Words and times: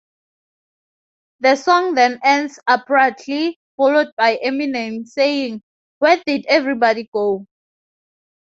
The 1.41 1.55
song 1.55 1.93
then 1.93 2.19
ends 2.23 2.59
abruptly, 2.67 3.59
followed 3.77 4.07
by 4.17 4.39
Eminem 4.43 5.05
saying, 5.05 5.61
"Where 5.99 6.17
did 6.25 6.43
everybody 6.47 7.07
go?". 7.13 7.45